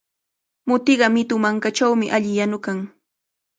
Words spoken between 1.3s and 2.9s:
mankachawmi alli yanukan.